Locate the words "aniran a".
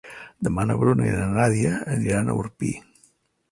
1.99-2.41